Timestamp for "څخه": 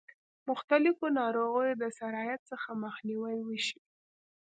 2.51-2.69